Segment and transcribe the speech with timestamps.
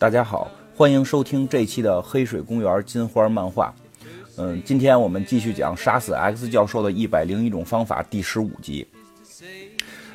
[0.00, 3.74] 大家好，欢迎收听这期的《黑水公园金花漫画》。
[4.36, 8.86] 嗯，今天我们继续讲《杀死 X 教授的一百零一种方法》第十五集。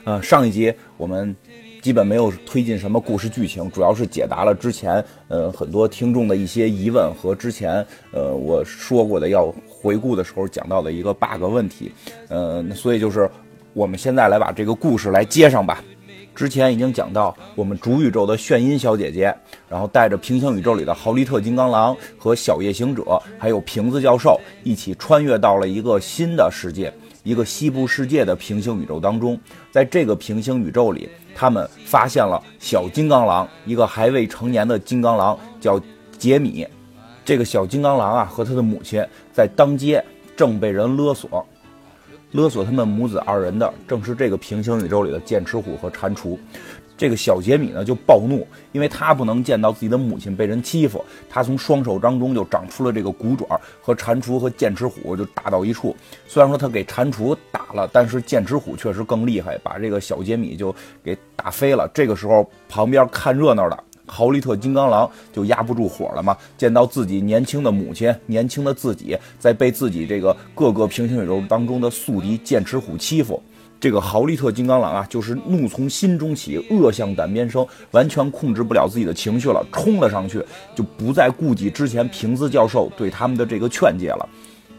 [0.05, 1.35] 呃，上一集我们
[1.81, 11.91] 基本没有推进什么故事剧情，主要是解答了之前呃很多听众的一些疑问和之前呃我说过的要回顾的时候讲到的一个 bug 问题。
[12.29, 13.29] 呃，所以就是
[13.73, 15.83] 我们现在来把这个故事来接上吧。
[16.35, 19.33] 之前已经讲到，我们主宇宙的炫音小姐姐，
[19.69, 26.91] 然后带着平行宇宙里的豪利特金刚狼和小夜行者，还有瓶子教授一起穿越到了一个新的世界，
[27.23, 29.39] 一个西部世界的平行宇宙当中。
[29.71, 35.79] 在这个平行宇宙里，他们发现了小金刚狼，一个还未成年的金刚狼，叫
[36.17, 36.65] 杰米。
[37.23, 40.03] 这个小金刚狼啊，和他的母亲在当街
[40.35, 41.45] 正被人勒索。
[42.33, 46.35] 勒索他们母子二人的，正是这个平行宇宙里的剑齿虎和蟾蜍。
[46.97, 51.03] 这个小杰米呢，就暴怒，因为他不能见到自己的母亲被人欺负。
[51.29, 55.95] 他从双手当中就长出了这个骨爪，和蟾蜍和剑齿虎就打到一处。
[56.27, 61.89] 虽然说他给蟾蜍打了，但是剑齿虎确实更厉害，把这个小杰米就给打飞了。
[61.93, 63.83] 这个时候，旁边看热闹的。
[64.05, 66.37] 豪利特金刚狼就压不住火了嘛？
[66.57, 73.41] 见到自己年轻的母亲、年轻的自己在被自己这个各个平行宇宙当中的宿敌剑齿虎欺负，
[73.79, 80.43] 这个豪利特金刚狼啊，就是怒从心中起，恶向胆边生，完全控制不了自己的情绪了，冲了上去，
[80.75, 84.27] 就不再顾及之前瓶子教授对他们的这个劝诫了。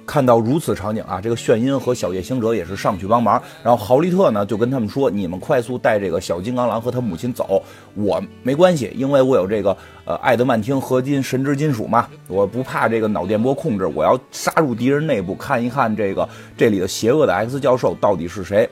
[0.06, 3.40] 看到如此场景啊，这个炫音和小夜行者也是上去帮忙。
[3.62, 7.62] 然后豪利特呢就跟他们说：“你们快速带这个小金刚狼和他母亲走，
[7.94, 13.86] 我没关系，因为我有这个呃艾德曼汀合金神之金属嘛，我不怕这个脑电波控制。
[13.86, 18.68] 我要杀入敌人内部，看一看这个这里的邪恶的 X 教授到底是谁。”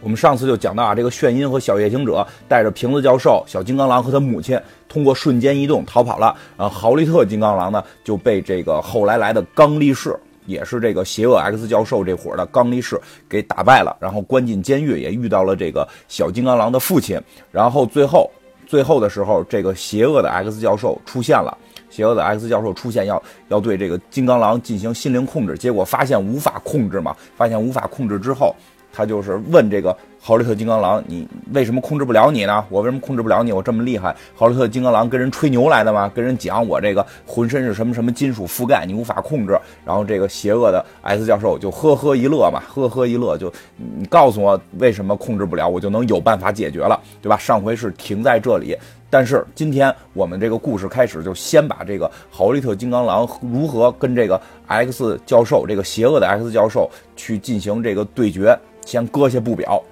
[0.00, 4.56] 我们上次就讲到啊，这个炫音和小夜行者带着瓶子教授、小金刚狼和他母亲
[4.88, 6.34] 通过瞬间移动逃跑了。
[6.56, 10.16] 然后豪利特金刚狼呢就被这个后来来的刚力士。
[10.48, 17.20] 也是这个邪恶 X 教授这伙的刚力士给打败了，然后关进监狱，也遇到了这个小金刚狼的父亲，
[17.52, 18.28] 然后最后
[18.66, 21.56] 最后的时候，这个邪恶的 X 教授出现了，
[21.90, 28.56] 邪恶的 X 教授出现要要对这个金刚狼进行心灵控制，结果发现无法控制嘛，发现无法控制之后，
[28.92, 29.96] 他就是问这个。
[30.20, 32.64] 豪利特金刚狼，你为什么控制不了你呢？
[32.68, 33.52] 我为什么控制不了你？
[33.52, 34.14] 我这么厉害？
[34.34, 36.10] 豪利特金刚狼跟人吹牛来的吗？
[36.14, 39.58] 跟人讲我这个浑身是什么什么金属覆盖，你无法控制。
[39.84, 47.36] 然后这个邪恶的 S 教授就呵呵一乐嘛，呵呵一乐，就你告诉我为什么控制不了，我就能有办法解决了，对吧？
[47.38, 48.76] 上回是停在这里，
[49.08, 59.82] 但是今天我们这个故事开始就先把这个豪利特金刚狼如何跟这个 X 教授，这个邪恶的 X 教授去进行这个对决，先搁下不表。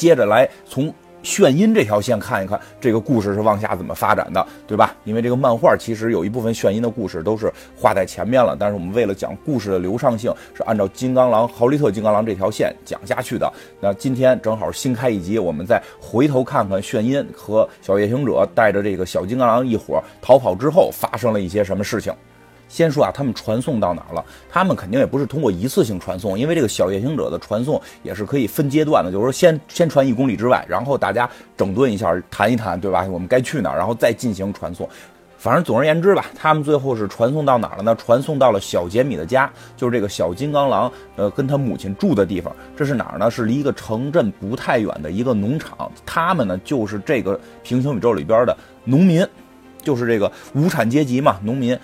[0.00, 0.90] 接着来从
[1.22, 4.96] 炫音这条线看一看这个故事是往下怎么发展的，对吧？
[5.04, 13.52] 因为这个漫画其实有一部分炫音的故事都是画在前面了，但是我们为了讲故事的流畅性，是按照金刚狼豪利特金刚狼这条线讲下去的。
[13.78, 22.10] 那今天正好新开一集，我们再回头看看炫音和小夜行者带着这个小金刚狼一伙逃跑之后发生了一些什么事情。
[22.70, 24.24] 先说啊，他们传送到哪儿了？
[24.48, 33.04] 他们肯定也不是通过一次性传送，因为这个小夜行者的传送也是可以分阶段的，就是说先先传一公里之外，然后大家整顿一下，谈一谈，对吧？
[33.10, 34.88] 我们该去哪儿，然后再进行传送。
[35.36, 37.96] 反正总而言之吧，他们最后是传送到哪儿了呢？
[37.96, 42.54] 传送到了小杰米的家，就是这个小金刚狼呃跟他母亲住的地方。
[42.76, 43.30] 这是哪儿呢？
[43.30, 45.90] 是离一个城镇不太远的一个农场。
[46.04, 48.54] 他们呢就是这个平行宇宙里边的
[48.84, 49.26] 农民，
[49.82, 51.76] 就是这个无产阶级嘛，农民。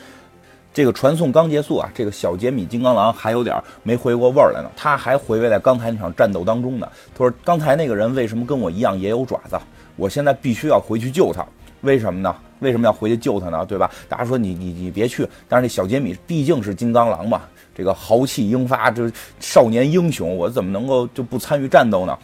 [0.76, 6.86] 这个传送刚结束啊，这个小杰米金刚狼还有点没回过味儿来呢，他还回味在刚才那场战斗当中呢。
[7.14, 9.58] 他说：“刚才那个人为什么跟我一样也有爪子？
[9.96, 11.42] 我现在必须要回去救他，
[11.80, 12.36] 为什么呢？
[12.58, 13.64] 为什么要回去救他呢？
[13.64, 13.90] 对吧？
[14.06, 17.40] 大家说你你你别去，但是这小杰米毕竟是金刚狼嘛，
[17.74, 19.10] 这个豪气英发，这
[19.40, 22.18] 少年英雄，我怎么能够就不参与战斗呢？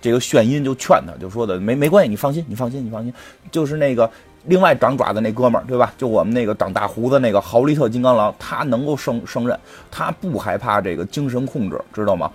[0.00, 3.12] 这个炫音就劝他，就说的没没关系，你放心，你放心，你放心，
[3.50, 4.08] 就是那个。”
[4.48, 5.92] 另外长爪子那哥们儿，对吧？
[5.98, 9.56] 就我们那个长大胡子那个豪利特金刚狼，他能够胜胜任，
[9.90, 12.30] 他不害怕这个精神控制，知道吗？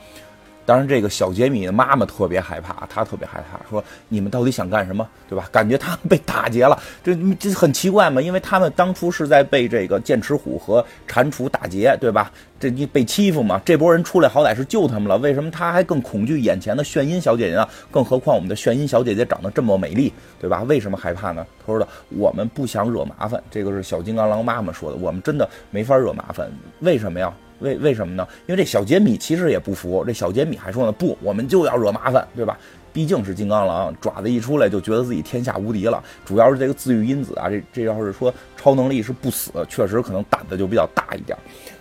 [0.66, 5.48] 当然，这个小杰米的妈妈特别害怕，他特别害怕，说你们到底想干什么，对吧？
[5.52, 12.32] 感觉他们被打劫了，这这很奇怪嘛，因为他们当初是在被这个剑齿虎和蟾蜍打劫，对吧？
[12.60, 17.68] 这你被欺负嘛，这波人出来好歹是救他们了，为什么他还更恐惧眼前的炫音小姐姐呢？
[17.92, 20.64] 更何况我们的炫音小姐姐长得这么美丽，对吧？
[20.64, 21.46] 为什么害怕呢？
[21.60, 26.50] 他说的，我们不想惹麻烦，这个是小金刚狼妈妈说的，我们真的没法惹麻烦，
[26.80, 27.34] 为什么呀？
[27.64, 28.28] 为为什么呢？
[28.46, 32.56] 因为这小杰米其实也不服，这小杰米还说呢，不，我们就要惹麻烦，对吧？
[32.92, 36.04] 毕竟是金刚狼，爪子一出来就觉得自己天下无敌了。
[36.24, 41.36] 主要是这个自愈因子啊，这这要是说超能力是不死，确实可能胆子就比较大一点。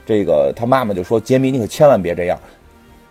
[0.07, 2.39] 这个他妈妈就说：“杰米，你可千万别这样，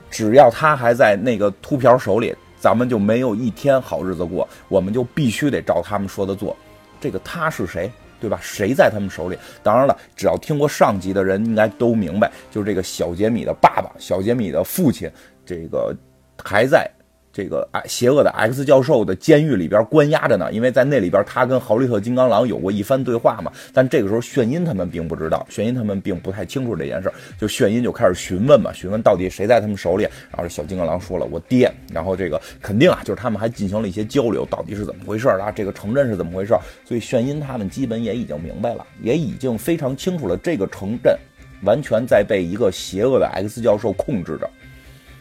[0.10, 4.48] 只要他还在那个秃瓢手里，咱们就没有一天好日子过。
[4.68, 6.58] 我们就必须得照他们说的做。
[7.00, 7.92] 这个他是谁？”
[8.22, 8.40] 对吧？
[8.42, 9.38] 谁在他们手里？
[9.62, 15.12] 当然了，只要听过上集的人应该都明白，就是这个小杰米的爸爸，小杰米的父亲，
[15.44, 15.94] 这个
[16.42, 16.90] 还在。
[17.34, 23.52] 这个哎，邪恶的 X 教授的监狱里边关押着呢，因为在那里边他跟豪利特金刚狼有过一番对话嘛。
[23.74, 30.04] 但这个时候炫音他们并不知道，炫音他们并不太清楚这件事儿就炫音就开始询问嘛，询问到底谁在他们手里。
[30.30, 31.72] 然后小金刚狼说了，我爹。
[31.94, 35.50] 然后这个肯定啊，就是他们还进行了一些交流，到底是怎么回事啊？
[35.52, 36.54] 这个城镇是怎么回事？
[36.84, 41.18] 所以炫音他们基本也已经明白了，也已经非常清楚了，这个城镇
[41.64, 44.50] 完全在被一个邪恶的 X 教授控制着，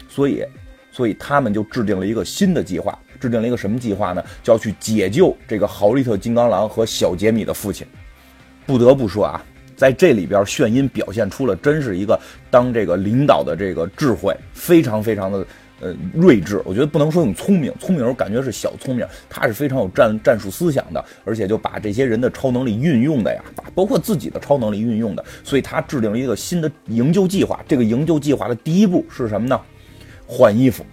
[0.09, 0.45] 所以。
[0.91, 4.23] 所以他们就制定了一个新的计划，制定了一个什么计划呢？
[4.43, 7.87] 就要去解救这个豪利特金刚狼和小杰米的父亲。
[8.67, 9.45] 不得不说啊，
[9.77, 12.19] 在这里边，炫音表现出了真是一个
[12.51, 15.47] 当这个领导的这个智慧，非常非常的
[15.81, 16.63] 呃睿智。
[16.65, 23.43] 我觉得不能说你聪明，聪明我感觉是小聪明，他是非常有战战术思想的，而且就把这些人的超能力运用的呀，
[23.75, 25.25] 包括自己的超能力运用的。
[25.43, 27.61] 所以他制定了一个新的营救计划。
[27.67, 29.61] 这个营救计划的第一步是什么呢？
[30.33, 30.87] 换衣服，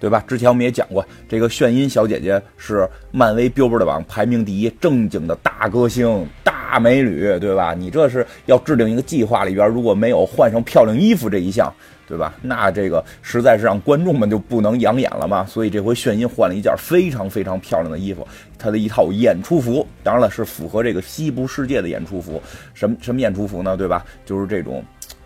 [0.00, 0.24] 对吧？
[0.26, 7.72] 之前我们也讲过，这个炫音小姐姐是漫威 Billboard 榜排名第一，正经的大歌星、大美女，对吧？
[7.72, 11.72] 你这是要制定一个计划里边，如果没有换上漂亮衣服这一项，
[12.08, 12.34] 对吧？
[12.42, 15.46] 那这个实在是让观众们就不能养眼了嘛。
[15.46, 18.26] 所以这回炫音换了一件非常非常漂亮的衣服，
[18.58, 22.42] 她的一套演出服，当然了，是符合这个西部世界的演出服。
[22.74, 23.76] 什么什么演出服呢？
[23.76, 24.04] 对吧？
[24.26, 24.84] 就是这种，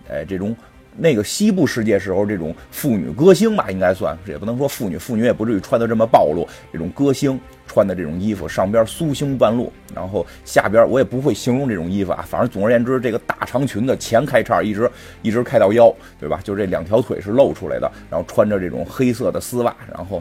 [0.09, 0.55] 哎，这种。
[1.01, 6.47] 那个西部世界时候，这种妇女歌星吧，应该算也不能说妇女，妇女也不至于穿的这么暴露。
[6.73, 14.91] 这种歌星穿的这种衣服，上边酥胸半露，然后下边我也不会形容这种衣服啊，反正总而言之，这个大长裙子前开叉，一直
[15.23, 16.41] 一直开到腰，对吧？
[16.43, 20.21] 就这两条腿是露出来的，然后穿着这种黑色的丝袜，然后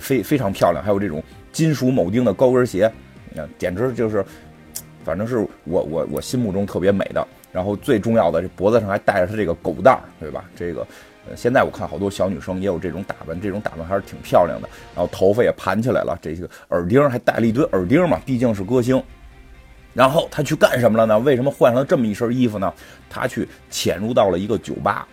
[0.00, 1.22] 非非常漂亮，还有这种
[1.52, 2.90] 金属铆钉的高跟鞋，
[3.30, 4.24] 你看简直就是，
[5.04, 7.24] 反正是我我我心目中特别美的。
[7.52, 10.44] 然后最重要的，这脖子上还带着他这个狗蛋儿，对吧？
[10.56, 10.86] 这个，
[11.28, 14.68] 呃，现在我看好多小女生也有这种打扮，这种打扮还是挺漂亮的。
[14.94, 19.02] 然后头发也盘起来了，这个耳钉还戴了一堆耳钉嘛，毕竟是歌星。
[19.92, 21.18] 然后他去干什么了呢？
[21.18, 22.72] 为什么换上了这么一身衣服呢？
[23.08, 25.06] 他去潜入到了一个酒吧。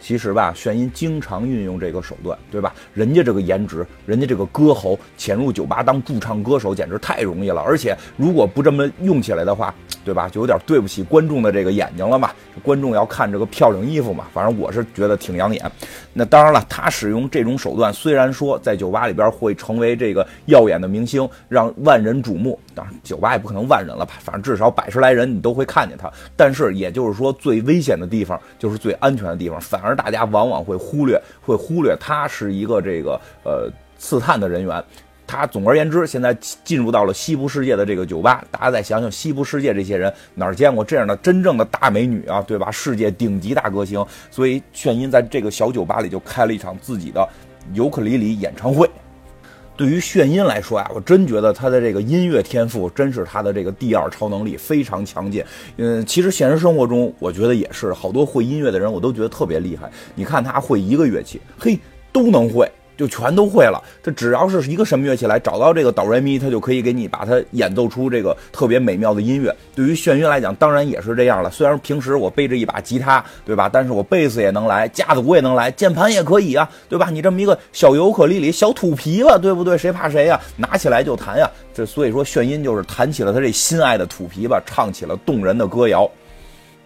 [0.00, 2.72] 其实吧，炫音经常运用这个手段，对吧？
[2.94, 7.60] 人家这个颜值，人家这个歌喉，潜入酒吧当驻唱歌手，简直太容易了。
[7.60, 9.74] 而且如果不这么用起来的话，
[10.04, 10.28] 对吧？
[10.28, 12.30] 就有点对不起观众的这个眼睛了嘛。
[12.62, 14.24] 观众要看这个漂亮衣服嘛。
[14.32, 15.70] 反正我是觉得挺养眼。
[16.14, 22.58] 那当然了，他使用这种手段，虽然说在酒吧里边会成为这个耀眼的明星，让万人瞩目。
[22.74, 24.14] 当然，酒吧也不可能万人了吧？
[24.20, 26.10] 反正至少百十来人你都会看见他。
[26.34, 29.98] 但是也就是说，最危险的地方就是最安全的地方，反而。
[29.98, 33.68] 大家往往会忽略，会忽略他是一个这个呃
[33.98, 34.84] 刺探的人员。
[35.28, 38.42] 他总而言之，现在进入到了西部世界的这个酒吧。
[38.50, 42.42] 大家再想想，西部世界这些人哪儿见过这样的真正的大美女啊？
[42.42, 42.70] 对吧？
[42.70, 44.04] 世界顶级大歌星。
[44.30, 47.28] 所以炫音在这个小酒吧里就开了一场自己的
[47.74, 48.88] 尤克里里演唱会。
[49.76, 55.44] 对于炫音来说啊，我真觉得他的这个音乐天赋真是他的这个第二超能力，非常强劲。
[55.76, 59.88] 嗯，其实现实生活中，我觉得也是好多会音乐的人，我都觉得特别厉害。
[60.16, 61.78] 你看他会一个乐器，嘿，
[62.10, 62.68] 都能会。
[62.98, 69.54] 就全都会了，他只要是一个什么乐器来找到这个哆来咪，他就可以给你把它演奏出这个特别美妙的音乐。
[69.74, 71.50] 对于眩晕来讲，当然也是这样了。
[71.50, 73.70] 虽然平时我背着一把吉他，对吧？
[73.72, 77.08] 但是我贝斯也能来，架子鼓也能来，键盘也可以啊，对吧？
[77.10, 79.78] 你这么一个小尤克里里、小土琵琶，对不对？
[79.78, 80.40] 谁怕谁呀？
[80.56, 81.48] 拿起来就弹呀。
[81.72, 86.10] 这所以说，眩晕就是弹起了他这心爱的土琵琶，唱起了动人的歌谣。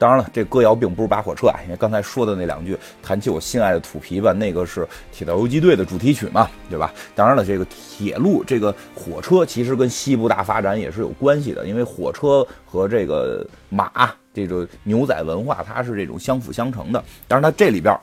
[0.03, 4.81] 当然了，这歌谣并不是拔火车啊，因为刚才说的那两句“弹起我心爱的土琵琶”，那个是
[5.13, 6.93] 《铁道游击队》的主题曲嘛，对吧？
[7.15, 17.01] 当然了，这个铁路、这个火车其实跟西部大发展也是有关系的，因为火车和这个马、这个牛仔文化它是这种相辅相成的。
[17.29, 17.97] 当然，它这里边，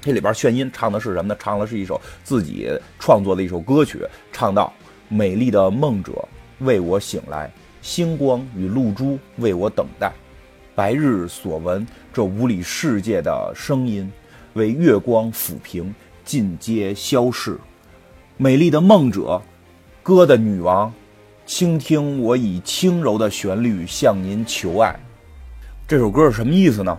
[0.00, 1.36] 这里边炫音唱的是什么呢？
[1.38, 2.68] 唱的是一首自己
[2.98, 4.72] 创作的一首歌曲，唱到
[5.06, 6.12] “美丽的梦者
[6.58, 7.48] 为我醒来，
[7.82, 10.12] 星光与露珠为我等待。”
[10.80, 14.10] 白日所闻，这无理世界的声音，
[14.54, 15.94] 为月光抚平，
[16.24, 17.58] 尽皆消逝。
[18.38, 19.42] 美丽的梦者，
[20.02, 20.90] 歌的女王，
[21.44, 24.98] 倾听我以轻柔的旋律向您求爱。
[25.86, 26.98] 这首歌是什么意思呢？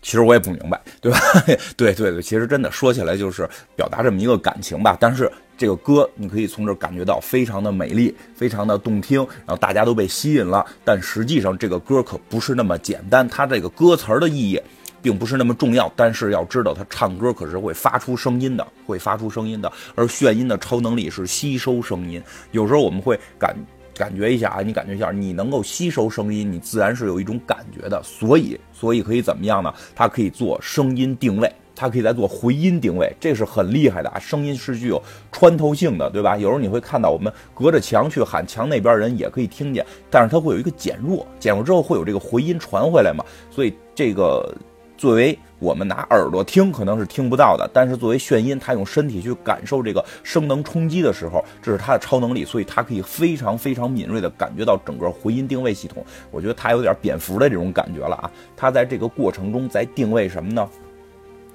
[0.00, 1.18] 其实我也不明白，对吧？
[1.76, 4.96] 对对对，其实真的说起来就是表达这么一个感情吧。
[4.98, 10.64] 但是这个歌你可以从这感觉到非常的美丽，非常的动听，然后大家都被吸引了。
[10.84, 14.60] 但实际上这个歌可不是那么简单，它这个歌词的意义
[15.00, 15.92] 并不是那么重要。
[15.94, 19.72] 但是要知道，它唱歌可是会发出声音的，会发出声音的。
[19.94, 23.56] 而炫音的超能力是吸收声音，有时候我们会感。
[23.96, 28.02] 感觉一下啊，你感觉一下，你能够吸收声音，你自然是有一种感觉的。
[28.02, 29.72] 所以，所以可以怎么样呢？
[29.94, 34.18] 它可以做声音定位，它可以在做回音定位，这是很厉害的啊。
[34.18, 35.02] 声音是具有
[35.32, 36.36] 穿透性的，对吧？
[36.36, 43.24] 有时候你会看到我们隔着墙去喊，墙那边人也可以听见，但是它会有一个减弱，减弱之后会有这个回音传回来嘛？
[43.50, 44.54] 所以这个。
[44.96, 56.02] 作为我们拿耳朵听可能是听不到的，但是作为炫音，它用身体去感受这个声能冲击的时候，这是它的超能力，所以它可以非常非常敏锐的感觉到整个回音定位系统。
[56.30, 58.30] 我觉得它有点蝙蝠的这种感觉了啊！
[58.56, 60.66] 它在这个过程中在定位什么呢？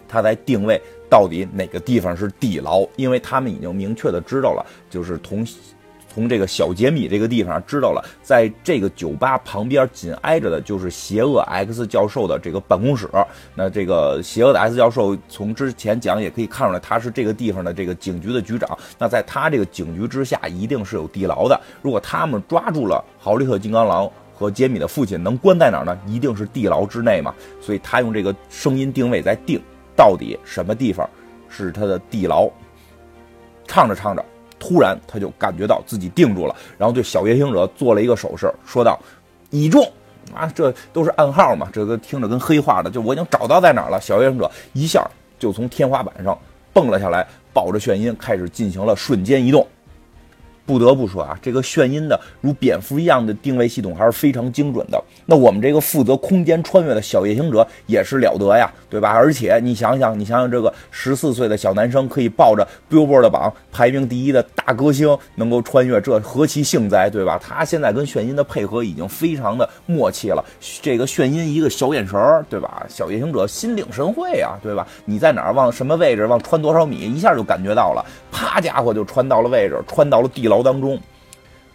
[0.10, 5.46] 他在定位到底哪个地方是地牢，因为他们已经明确的知道了，就是同。
[6.12, 13.08] 从这个小杰米这个地方知道了，在这个酒吧旁边紧挨着的就是邪恶 X 教授的这个办公室。
[13.54, 18.75] 那这个邪恶的 X 教授从之前讲也可以看出来，他是这个地方的这个警局的局长。
[18.98, 21.62] 那在他这个警局之下，一定是有地牢的。
[21.84, 25.98] 如果他们抓住了豪利特金刚狼和杰米的父亲，能关在哪儿呢？
[26.08, 27.34] 一定是地牢之内嘛。
[27.62, 29.62] 所以他用这个声音定位在定，
[30.00, 31.08] 到底什么地方
[31.50, 32.50] 是他的地牢。
[33.68, 34.24] 唱着唱着。
[34.62, 39.00] 突然，他就感觉到自己定住了，然后对小夜行者做了一个手势，说道
[39.51, 39.89] ：“倚重！”
[40.36, 44.01] 啊，这都是暗号嘛，这都听着跟黑话的，就我已经找到在哪儿了。
[44.01, 46.38] 小夜行者一下就从天花板上
[46.74, 49.65] 蹦了下来，抱着炫音开始进行了瞬间移动。
[50.70, 55.04] 不得不说啊，这个炫音的如蝙蝠一样的定位系统还是非常精准的。
[55.26, 59.10] 那我们这个负责空间穿越的小夜行者也是了得呀，对吧？
[59.10, 67.40] 而且你想想，你想想这个十四岁的小男生可以抱着 Billboard 榜排名第一的大歌星能够穿越，这何其幸哉，对吧？
[67.44, 70.46] 他现在跟炫音的配合已经非常的默契了。
[70.84, 72.86] 这个炫音一个小眼神儿，对吧？
[72.88, 74.88] 小夜行者心领神会啊，对吧？
[75.06, 80.64] 你在哪儿，往什么位置，往穿多少米，一下就感觉到了，啪家伙就穿到了位置，穿到了地牢。
[80.64, 81.00] 当中，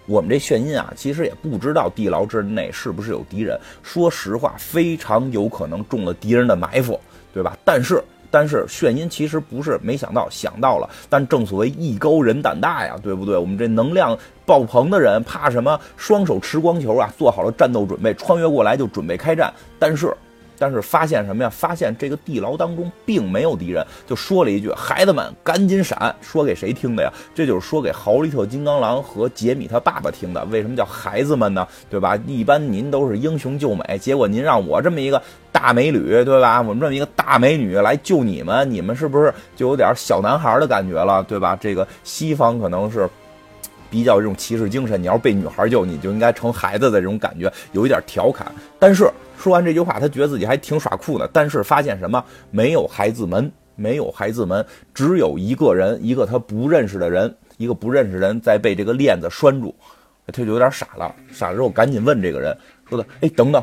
[0.06, 3.58] 我们这炫音啊，其实也不知道地牢之内是不是有敌人。
[3.82, 7.00] 说实话，非常有可能中了敌人的埋伏，
[7.32, 7.56] 对吧？
[7.64, 10.88] 但是， 但是炫音其实不是没想到，想到了。
[11.08, 13.36] 但正所谓艺高人胆大呀，对不对？
[13.36, 15.80] 我们这能量爆棚的人，怕什么？
[15.96, 19.52] 双手持光球啊，做好了战斗准备，穿越过来就准备开战。
[19.78, 20.14] 但是。
[20.58, 21.50] 但是发现什么呀？
[21.50, 27.12] 发现这个地牢当中并没有敌人，就说了一句：“孩子们，赶紧闪！”说给谁听的呀？
[27.34, 30.44] 这就是说给豪利特金刚狼和杰米他爸爸听的。
[30.46, 31.66] 为什么叫孩子们呢？
[31.90, 32.18] 对吧？
[32.26, 36.60] 一般您都是英雄救美，结果您让我这么一个大美女，对吧？
[36.60, 41.22] 我们这么一个大美女来救你们，你们是不是就有点小男孩的感觉了？
[41.24, 41.56] 对吧？
[41.60, 43.08] 这个西方可能是
[43.94, 48.52] 比较这种骑士精神，你要被女孩救，你就应该成孩子的这种感觉，有一点调侃。
[48.80, 49.08] 但是。
[49.36, 52.24] 说完这句话，他觉得自己还挺耍酷的，但是发现什么？
[52.50, 59.74] 没有孩子们，没有孩子们，只有一个人，一个他不认识的人，一个不认识人在被这个链子拴住，
[60.28, 61.14] 他就有点傻了。
[61.30, 62.56] 傻了之后，赶紧问这个人，
[62.88, 63.62] 说的：“哎，等等，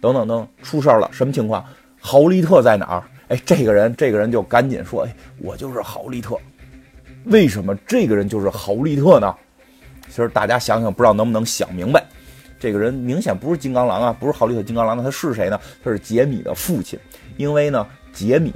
[0.00, 1.64] 等等等，出事了，什么情况？
[2.00, 6.36] 豪利特在哪儿？”哎，这个人，这个人就赶紧说：“哎，我就是豪利特。
[7.26, 9.32] 为什么这个人就是豪利特呢？
[10.10, 12.04] 其实大家想想，不知道能不能想明白。”
[12.60, 15.58] 这个人明显不是金刚狼啊，不是豪利特金刚狼，那他是谁呢？
[15.82, 16.98] 他是杰米的父亲。
[17.38, 18.52] 因为呢，杰米，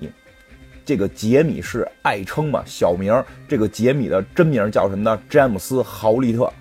[0.84, 3.24] 这个杰米是爱称嘛，小名。
[3.48, 5.18] 这个杰米的真名叫什么呢？
[5.30, 6.52] 詹姆斯·豪利特。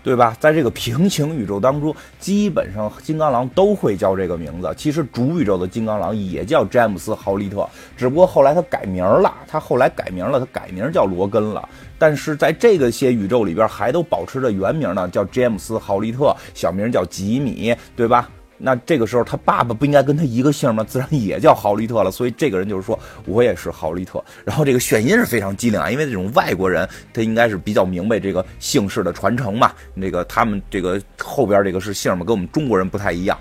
[0.00, 0.34] 对吧？
[0.40, 4.72] 在这个平行宇宙当中，基本上金刚狼都会叫这个名字。
[4.74, 9.34] 其实主宇宙的金刚狼也叫詹姆斯·豪利特，只不过后来他改名了。
[9.46, 11.68] 他后来改名了，他改名叫罗根了。
[11.98, 18.30] 但是在这个些宇宙里边，还都保持着原名呢，叫詹姆斯·豪利特，小名叫吉米，对吧？
[18.60, 20.82] 那这个时候，他爸爸不应该跟他一个姓吗？
[20.82, 22.10] 自然也叫豪利特了。
[22.10, 24.24] 所以这个人就是说我也是豪利特。
[24.44, 29.70] 然后这个炫音是非常机灵啊，因为这种外国人他应该是比较明白这个姓氏的传承嘛。
[29.94, 33.38] 那个他们这个后边这个是姓嘛，跟我们中国人不太一样。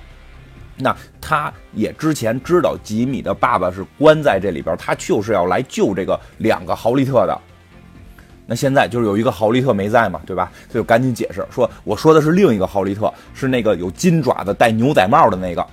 [0.78, 7.42] 那他也之前知道吉米的爸爸是关在这里边，他就是要来救这个两个豪利特的。
[8.48, 10.51] 那现在就是有一个豪利特没在嘛，对吧？
[10.70, 15.63] 他就赶紧解释说：“我说的是另一个豪利特，是那个有金爪子、戴牛仔帽的那个。”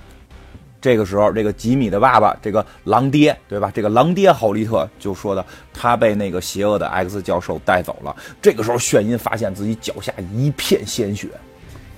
[0.81, 3.71] 这个时候，这个吉米的爸爸，这个狼爹，对吧？
[3.73, 8.15] 这个狼爹豪利特就说的，他被那个邪恶的 X 教授带走了。
[8.39, 11.29] 这个时候，炫音发现自己脚下一片鲜血，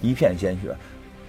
[0.02, 0.74] 一片鲜血。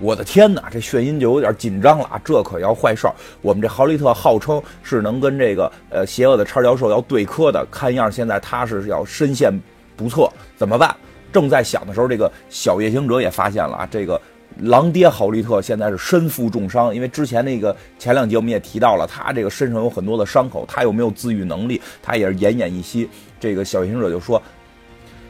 [0.00, 2.20] 我的天哪，这炫音就有点紧张了啊！
[2.24, 3.08] 这可要坏事。
[3.42, 9.52] 我们这豪利特号称是能跟这个呃邪恶的叉教授要对磕的，看样现在他是要身陷
[9.96, 10.94] 不测，怎么办？
[11.32, 14.20] 正在想的时候，这个小夜行者也发现了啊，这个
[14.60, 21.80] 狼爹豪利特现在是身负重伤，因为之前那个前两集我们也提到了，他这个身上有很多的伤口，他有没有自愈能力？
[22.00, 23.08] 他也是奄奄一息。
[23.40, 24.40] 这个小夜行者就说，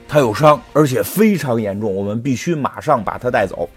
[0.07, 3.69] 他有伤，而且非常严重，我们必须马上把他带走。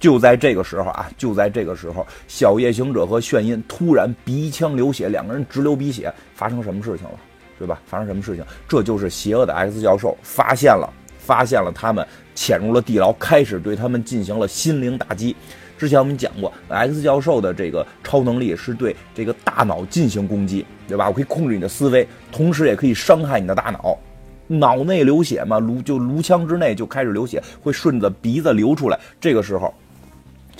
[0.00, 7.12] 就在这个时候啊，就在这个时候，小夜行者和炫音突然鼻腔流血，两个人直流鼻血，发生什么事情了，
[7.58, 7.78] 对吧？
[7.84, 8.42] 发生什么事情？
[8.66, 12.04] 这就是邪恶的 X 教授发现了，发现了他们
[12.34, 15.36] 潜入了地牢，开始对他们进行了心灵打击。
[15.76, 21.08] 之前我们讲过，X 教授的这个超能力是对这个大脑进行攻击，对吧？
[21.08, 23.98] 我可以控制你的思维，同时也可以伤害你的大脑。
[24.46, 28.98] 脑内流血嘛，颅就颅腔之内就开始流血，会顺着鼻子流出来。
[29.20, 29.74] 这个时候。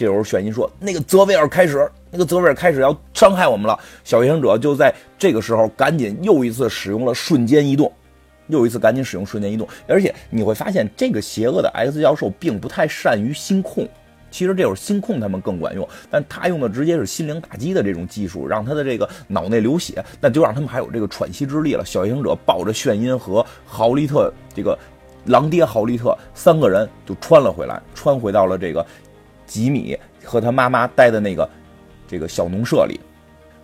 [0.00, 7.92] 这时候，炫音说：“那个泽维尔开始，那个泽维尔开始要伤害我们了。”小行者就在这个时候赶紧又一次使用了瞬间移动，
[8.46, 9.68] 又一次赶紧使用瞬间移动。
[9.86, 13.86] 而且你会发现，这个邪恶的 X 教授并不太善于心控。
[14.30, 21.84] 其实这会儿心控他们更管用，但他用的直接是心灵打击的这种技术，让他的这个脑内流血，那就让他们还有这个喘息之力了。
[21.84, 24.78] 小行者抱着炫音和豪利特这个
[25.26, 28.86] 狼爹豪利特三个人就穿了回来，穿回到了这个。
[29.50, 31.50] 吉米和他妈妈待的那个
[32.06, 33.00] 这个小农舍里，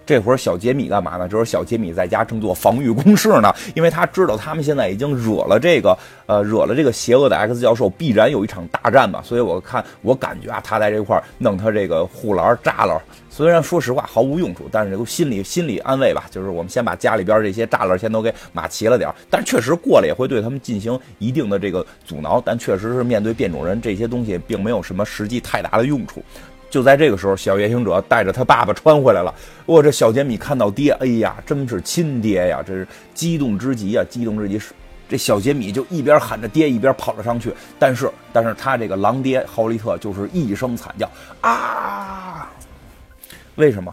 [0.06, 1.28] 这会儿小杰米干嘛呢？
[1.28, 9.20] 这会儿小杰米在家正做防御工事呢， 因为他知道他们现在已经惹了这个呃惹了这个邪恶的 X 教授，必然有一场大战嘛。
[9.22, 12.96] 所以我看我感觉啊，他在这块弄他这个护栏栅栏。
[13.28, 26.22] 虽然说实话毫无用处，但是心理心理安慰吧，就是我们先把家里边这些栅栏先都给码齐了点儿但确实过了也会对他们进行一定的这个阻挠，但确实是面对变种人这些东西并没有什么实际太大的用处。
[26.76, 29.34] 就在这个时候，小夜行者带着他爸爸穿回来了。
[29.64, 34.04] 哦，这小杰米看到爹，哎呀，真是亲爹呀，这是激动之极啊！
[34.10, 34.60] 激动之极，
[35.08, 37.50] 这小杰米就一边喊着爹，一边跑了上去。
[37.78, 42.52] 但是，但是他这个狼爹豪利特就是一声惨叫啊！
[43.54, 43.90] 为什么？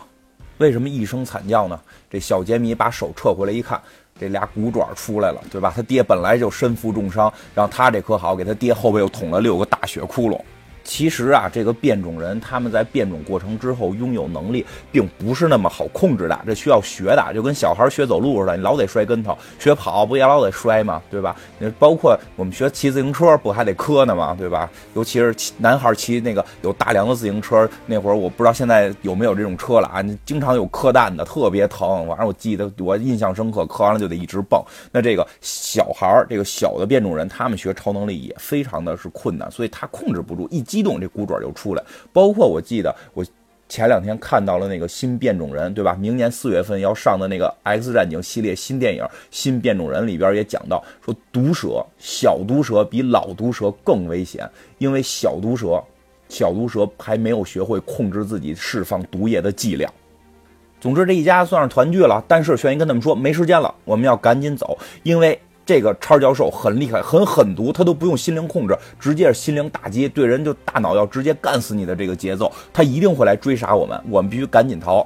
[0.58, 1.80] 为什么一声惨叫呢？
[2.10, 3.82] 这小杰米把手撤回来一看，
[4.20, 5.72] 这俩骨爪出来了，对吧？
[5.74, 10.38] 他爹本来就身负重伤，然后他这可好，给他爹后背又捅了六个大血窟窿。
[10.84, 21.02] 其实啊，这个变种人他们在变种过程之后拥有能力，并不是那么好控制的，这需要学的，就跟小孩学走路似的，你老得摔跟头，学跑不也老得摔吗？
[21.10, 21.36] 对吧？
[21.58, 24.36] 那包括我们学骑自行车，不还得磕呢吗？
[24.38, 24.70] 对吧？
[24.94, 32.06] 尤其是男孩骑那个有大梁的自行车，那会儿我不知道现在有没有这种车了啊，经常有磕蛋的，特别疼。
[32.08, 34.62] 反正我记得我印象深刻，磕完了就得一直蹦。
[34.92, 40.62] 那这个小孩这个小的变种人，他们学超能力也非常的是困难，所以他控制不住一。
[40.74, 41.84] 激动，这骨爪就出来。
[42.12, 43.24] 包括我记得，我
[43.70, 45.96] 前两天看到了那个新变种人，对吧？
[46.00, 55.80] 明年四月份要上的那个《X 战警》系列新电影《新变种人》里边也讲到，说毒蛇、小毒蛇比老毒蛇更危险，因为小毒蛇、
[56.28, 59.94] 小毒蛇还没有学会控制自己释放毒液的剂量。
[60.82, 62.24] 总之，这一家算是团聚了。
[62.28, 65.40] 但是，玄音跟他们说，没时间了，我们要赶紧走，因为。
[65.66, 75.06] 这个叉教授很厉害，很狠毒，他都不用心灵控制，直接是心灵打击，对人就大脑要直接干死你的这个节奏，他一定会来追杀我们，我们必须赶紧逃。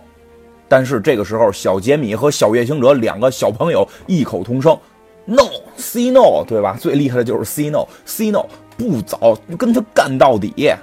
[0.68, 4.78] 但是这个时候，小杰米和小夜行者两个小朋友异口同声
[5.26, 6.76] ：“No，say no，对吧？
[6.80, 8.46] 最厉害的就是 say no，say no，
[8.78, 10.74] 不走，跟他干到底。”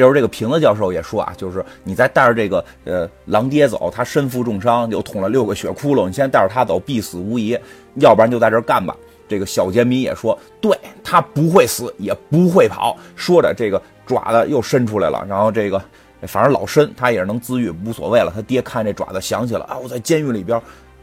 [0.00, 7.54] 这时候，这个瓶子教授也说啊，就是你再带着这个呃狼爹走，他身负重伤，又捅了六个血窟窿，你先带着他走，必死无疑。
[7.96, 8.96] 要不然就在这儿干吧。
[9.28, 12.96] 这个小杰米也说，对他不会死，也不会跑。
[13.14, 15.78] 说着，这个爪子又伸出来了，然后这个
[16.22, 18.32] 反正老伸，他也是能自愈，无所谓了。
[18.34, 20.58] 他爹看这爪子，想起了啊，我在监狱里边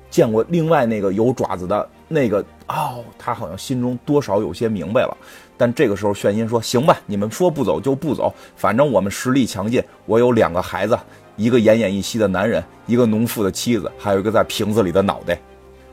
[0.09, 5.15] 见过另外那个有爪子的那个哦，他好像心中多少有些明白了。
[5.57, 9.83] 但这个时候，炫音说：“行吧，你们说不走就不走，反正我们实力强劲。
[10.05, 10.97] 我有两个孩子，
[11.35, 15.35] 一个奄奄一息的男人，一个农妇的妻子，还有一个在瓶子里的脑袋。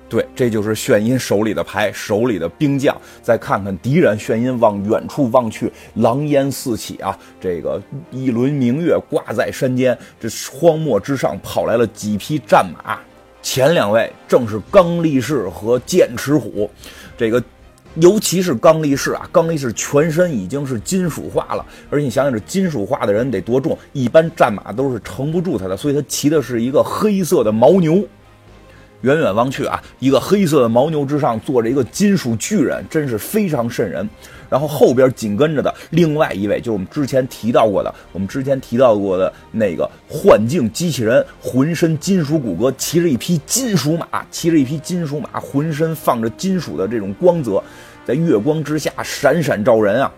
[0.07, 2.94] 对，这就是炫音手里的牌，手里的兵将。
[3.22, 7.18] 再看看敌人，炫音往远处望去，狼烟四起啊！
[7.40, 13.00] 这个一轮明月挂在山间，这荒漠之上跑来了几匹战马，
[13.40, 16.70] 前两位正是刚力士和剑齿虎，
[17.16, 17.42] 这个。”
[17.96, 23.76] 尤其是刚力士啊，刚力士全身已经是金属化了，而且你想想，这金属化的人得多重？
[23.92, 28.04] 一般战马都是承不住他的，所以他骑的是一个黑色的牦牛。
[29.05, 34.09] 远远望去啊，一个黑色的牦牛之上坐着一个金属巨人，真是非常瘆人。
[34.49, 47.62] 然后后边紧跟着的另外一位就是我们之前提到过的，我们之前提到过的那个幻境机器人，浑身金属骨骼，骑着一匹金属马，骑着一匹金属马，浑身放着金属的这种光泽，
[48.07, 50.11] 在月光之下闪闪照人啊！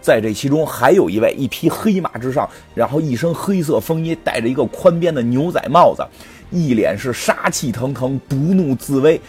[0.00, 6.04] 在这其中还有一位，一匹黑马之上，然后一身黑色风衣，戴着一个宽边的牛仔帽子，
[6.52, 9.20] 一脸是杀气腾腾，不怒自威。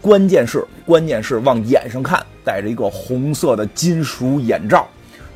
[0.00, 4.88] 关键是，关键是往眼上看，戴着一个红色的金属眼罩。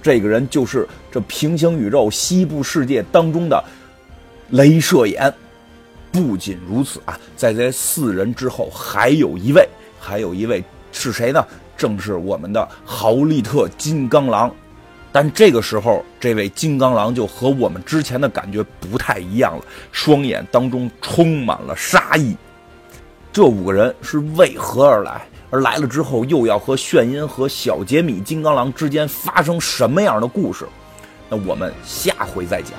[0.02, 3.62] 这个人就是这平行宇宙西部世界当中的
[4.52, 5.32] 镭射眼。
[6.10, 9.68] 不仅如此啊，在这四人之后，还有一位，
[10.00, 11.44] 还有一位是谁呢？
[11.76, 14.54] 正是我们的豪利特金刚狼。
[15.16, 22.36] 但这个时候，这位金刚狼就和我们之前的感觉不太一样了，双眼当中充满了杀意。
[23.32, 25.24] 这五个人是为何而来？
[25.50, 30.66] 而来了之后，又要和炫音和小杰米金刚狼之间发生什么样的故事？
[31.28, 32.72] 那我们下回再讲。